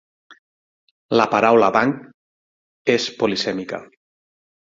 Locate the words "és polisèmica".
2.95-3.83